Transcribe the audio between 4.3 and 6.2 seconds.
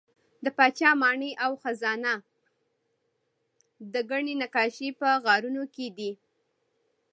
نقاشۍ په غارونو کې دي.